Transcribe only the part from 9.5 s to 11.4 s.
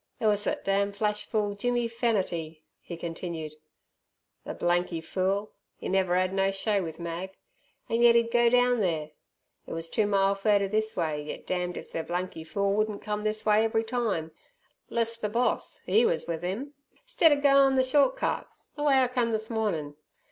It wus two mile furder this way,